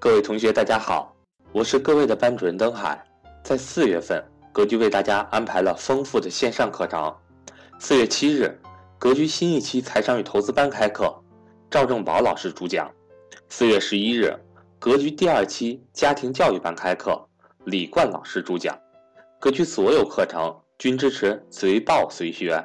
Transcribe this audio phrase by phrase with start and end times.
[0.00, 1.12] 各位同学，大家好，
[1.50, 3.04] 我是各位的班主任登海。
[3.42, 7.12] 在四月份，格局为大家安排了丰富的线上课程。
[7.80, 8.56] 四月七日，
[8.96, 11.12] 格局新一期财商与投资班开课，
[11.68, 12.88] 赵正宝老师主讲。
[13.48, 14.32] 四月十一日，
[14.78, 17.20] 格局第二期家庭教育班开课，
[17.64, 18.78] 李冠老师主讲。
[19.40, 22.64] 格局所有课程均支持随报随学，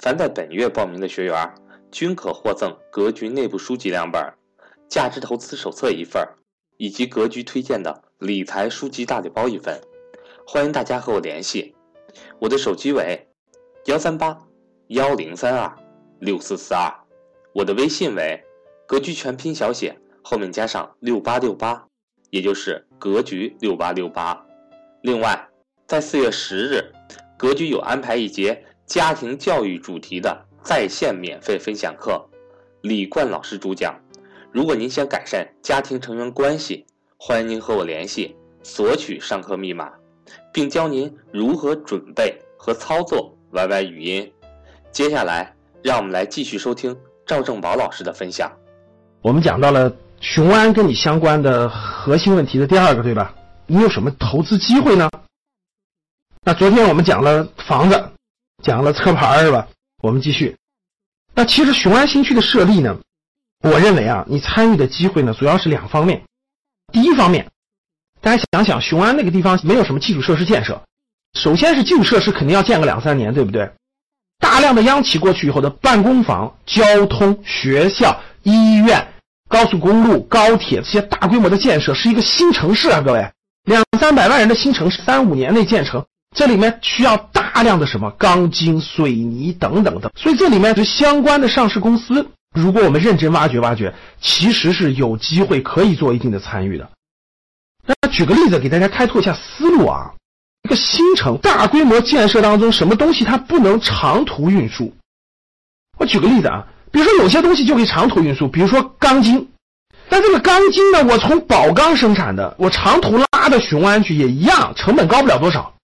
[0.00, 1.54] 凡在本月报名的学员
[1.92, 4.20] 均可获赠格局内部书籍两本。
[4.88, 6.24] 价值投资手册一份，
[6.76, 9.80] 以及格局推荐的理财书籍大礼包一份，
[10.46, 11.74] 欢迎大家和我联系，
[12.38, 13.26] 我的手机为
[13.86, 14.38] 幺三八
[14.88, 15.76] 幺零三二
[16.18, 16.92] 六四四二，
[17.52, 18.42] 我的微信为
[18.86, 21.86] 格局全拼小写后面加上六八六八，
[22.30, 24.46] 也就是格局六八六八。
[25.02, 25.48] 另外，
[25.86, 26.92] 在四月十日，
[27.38, 32.28] 格局有安排一节家庭教育主题的在线免费分享课，
[32.82, 33.94] 李冠老师主讲。
[34.56, 36.86] 如果您想改善家庭成员关系，
[37.18, 39.92] 欢迎您和我联系，索取上课密码，
[40.50, 44.32] 并教您如何准备和操作 YY 语音。
[44.90, 48.50] 接下来，让我们来继续收听赵正宝老师的分享。
[49.20, 53.34] 我们讲到了雄安跟你相关的核心问题的第二个，对吧？
[53.66, 55.10] 你有什么投资机会呢？
[56.42, 58.10] 那昨天我们讲了房子，
[58.62, 59.68] 讲了车牌，是吧？
[60.02, 60.56] 我们继续。
[61.34, 62.98] 那其实雄安新区的设立呢？
[63.66, 66.22] 我认为啊，你参与的机会呢，主要是两方面。
[66.92, 67.48] 第一方面，
[68.20, 70.80] 大家想想，雄安那个地方没有什么基础设施建设，
[71.34, 73.68] 首先是基础设施肯定要建个两三年，对不对？
[74.38, 79.08] 大量的央企过去以后的办公房、交通、学校、医院、
[79.48, 83.28] 高速公路、高铁这些大规模的建设，是一个新城市啊，各位，
[83.64, 86.04] 两三百万人的新城市，三五年内建成，
[86.36, 92.28] 这里面需要大量的什么钢筋、水泥等等的，所以这里面就相关的上市公司。
[92.56, 96.90] 如果我们认真挖掘挖掘，其实是有机会可以做一定的参与的。
[97.86, 100.14] 那举个例子给大家开拓一下思路啊，
[100.62, 104.90] 一个新城大规模建设当中，什么东西它不能长途运输？
[105.98, 109.50] 我举个例子啊，比如说有些东西就可以长途运输，比如说钢筋。
[110.08, 115.74] 但这个钢筋呢，我从宝钢生产的，我长途拉到雄安去也一样，成本高不了多少，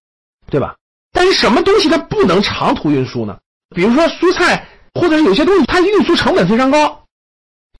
[0.48, 0.74] 对吧？
[1.12, 3.36] 但是什么东西它不能长途运输呢？
[3.76, 4.66] 比如说蔬菜。
[4.94, 7.04] 或者有些东西它运输成本非常高，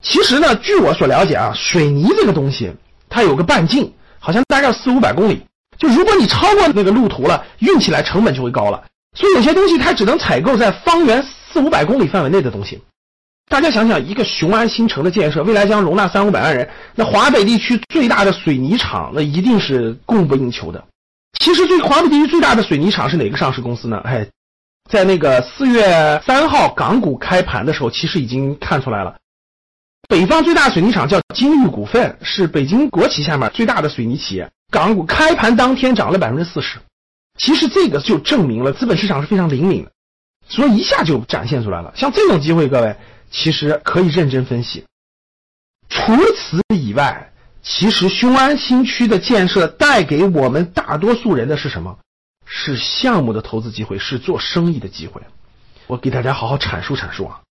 [0.01, 2.73] 其实呢，据我所了解啊，水泥这个东西
[3.07, 5.43] 它有个半径，好像大概四五百公里。
[5.77, 8.83] 就如果你超过那个路途了，运起来成本就会高了。
[9.15, 12.81] 所以有些东西它只能采购在方圆四五百公里范围内的东西。
[13.49, 20.83] 大家想想，一个雄安新城的建设，未来将容纳三五百万人，那华北地区最大的水泥厂，那一定是供不应求的。
[21.39, 24.01] 其实最华北地区最大的水泥厂是哪个上市公司呢？
[24.03, 24.27] 哎。
[24.89, 29.17] 在那个四月三号港股开盘的时候，其实已经看出来了。
[30.07, 34.51] 北方最大水泥厂叫金玉股份，是北京国企下面最大的水泥企业。
[34.69, 36.79] 港股开盘当天涨了百分之四十，
[37.39, 39.91] 其实这个就证明了资本市场是非常灵敏的，
[40.47, 41.93] 所以一下就展现出来了。
[41.95, 42.95] 像这种机会，各位
[43.31, 44.83] 其实可以认真分析。
[45.89, 51.97] 除此以外，其实雄安新区的建设带给我们大多数人的是什么？
[52.45, 55.21] 是项目的投资机会，是做生意的机会。
[55.87, 57.41] 我给大家好好阐述阐述啊。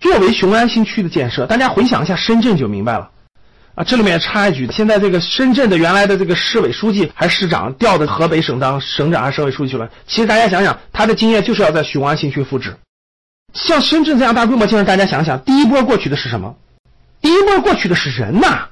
[0.00, 3.10] 作为雄安新区的建设，大家回想一下深圳就明白了
[3.74, 3.84] 啊。
[3.84, 9.90] 这里面插一句，现在这个深圳的原来的这个市委书记还是市长调到河北省当省长还是省委书记去了。
[10.06, 12.76] 其实大家想想，他的经验就是要在雄安新区复制。
[13.54, 16.54] 像深圳这样大规模建设，大家想想，第一波过去的是什么？
[17.20, 18.68] 第一波过去的是人呐。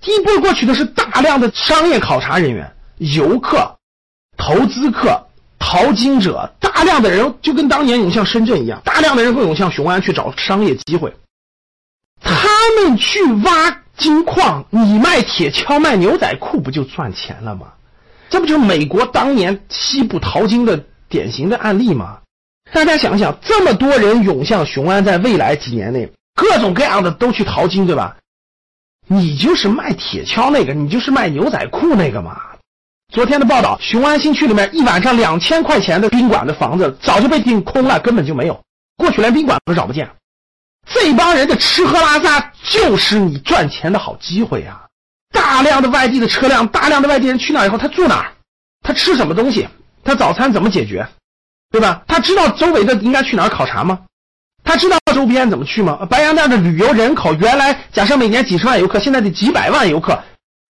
[0.00, 3.76] 第一波过去的是大量的商业考察人员、游客。
[4.40, 5.26] 投资客、
[5.58, 11.14] 淘金者，大量的人就跟当年涌向深圳一样，大量的人会涌向雄安去找商业机会。
[12.22, 17.66] 他们去挖金矿，你卖铁锹、卖牛仔裤，不就赚钱了吗？
[18.30, 22.18] 这不就是美国当年西部淘金的典型的案例吗？
[22.72, 28.16] 大家想想，这么多人涌向雄安，在未来几年内，各种各样的都去淘金，对吧？
[29.06, 32.40] 你就是卖铁锹那个，你就是卖牛仔裤那个嘛。
[33.10, 38.60] 昨天的报道，雄安新区里面一晚上两千块钱的宾馆的房子早就被订空了，根本就没有。
[38.96, 40.08] 过去连宾馆都找不见。
[40.86, 44.82] 这帮人的吃喝拉撒就是你赚钱的好机会啊！
[45.32, 48.32] 大量的外地的车辆，大量的外地人去那以后，他住哪儿？
[48.82, 49.68] 他吃什么东西？
[50.04, 51.04] 他早餐怎么解决？
[51.72, 52.02] 对吧？
[52.06, 53.98] 他知道周围的应该去哪儿考察吗？
[54.62, 56.06] 他知道周边怎么去吗？
[56.08, 60.22] 白洋淀的旅游人口原来假设每年几十万游客，现在得几百万游客，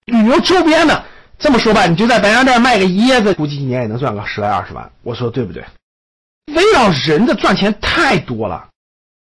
[0.07, 1.05] 旅游周边的。
[1.41, 4.93] 这么说吧，你就在白洋淀卖个椰子，估计一年也能赚个十来二十万。
[5.03, 5.65] 我说对不对？
[6.55, 8.69] 围绕人的赚钱太多了。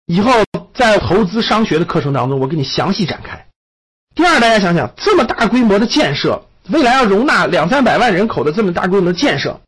[0.08, 0.32] 以后
[0.74, 3.46] 在投资商学的课程当中，我给你详细展开。
[4.16, 9.60] 第二，大家想想，这么大规模的建设，未来要容纳两三百万人口的这么大规模的建设，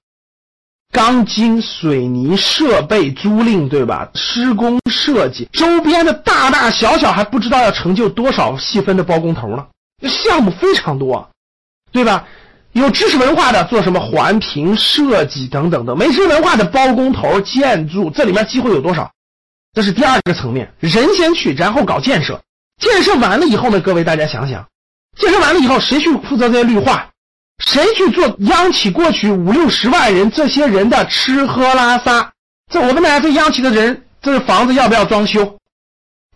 [0.92, 4.10] 钢筋、水泥、设备租赁，对吧？
[4.16, 9.68] 施工设计，周边的大大小小还不知道要成就多少细分的包工头呢？
[10.08, 11.30] 项目非常多，
[11.92, 12.26] 对吧？
[12.74, 19.12] 有知识文化的做什么环评设计等等的，没知识文化的包工头、建筑，这里面机会有多少？
[19.74, 22.42] 这是第二个层面，人先去，然后搞建设。
[22.80, 24.68] 建设完了以后呢，各位大家想想，
[25.18, 27.10] 建设完了以后，谁去负责这些绿化？
[27.66, 32.32] 谁去做央企过去五六十万人这些人的吃喝拉撒？
[32.72, 35.58] 这我问大家，这央企的人，这房子要不要装修？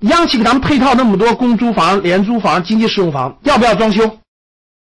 [0.01, 4.19] 央企给他们配套那么多公租房、廉租房、经济适用房，要不要装修？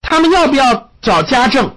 [0.01, 1.75] 他们要不要找家政？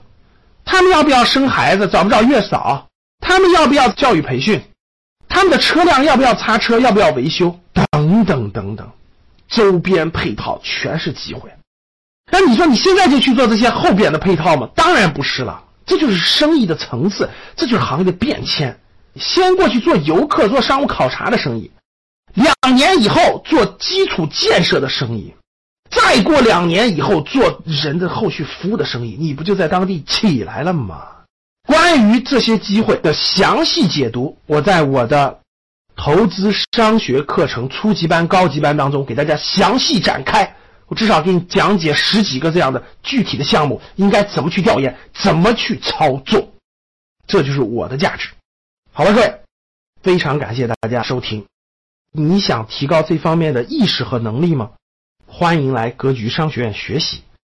[0.64, 1.86] 他们要不要生孩子？
[1.86, 2.88] 找不找月嫂？
[3.20, 4.62] 他们要不要教育培训？
[5.28, 6.80] 他们的车辆要不要擦车？
[6.80, 7.60] 要不要维修？
[7.92, 8.90] 等等等等，
[9.48, 11.50] 周边配套全是机会。
[12.32, 14.68] 那你说你现在就去做这些后边的配套吗？
[14.74, 18.80] 当然不是了，这就是生意的层次，这就是行业的变迁。
[19.14, 21.70] 先过去做游客、做商务考察的生意，
[22.34, 25.35] 两年以后做基础建设的生意，
[25.96, 31.08] 再过两年以后做人的后续服务的生意，你不就在当地起来了吗？
[31.66, 35.40] 关于这些机会的详细解读，我在我的
[35.96, 40.54] 投资商学课程初级班、高级班当中给大家详细展开。
[40.86, 46.52] 我至少给你讲解十几个这样的具体的项目，应该怎么去调研，怎么去操作，
[47.26, 48.28] 这就是我的价值。
[48.92, 49.40] 好了，各位，
[50.02, 51.46] 非常感谢大家收听。
[52.12, 54.70] 你想提高这方面的意识和能力吗？
[55.38, 57.20] 欢迎来格局商学院学习。